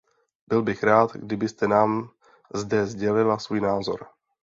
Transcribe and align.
Byl 0.47 0.61
bych 0.63 0.83
rád, 0.83 1.11
kdybyste 1.13 1.67
nám 1.67 2.09
zde 2.55 2.85
sdělila 2.85 3.39
svůj 3.39 3.61
názor. 3.61 4.07